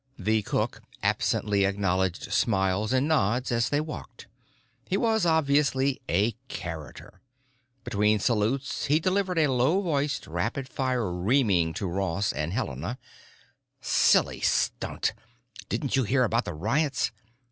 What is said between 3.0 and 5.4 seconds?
nods as they walked. He was,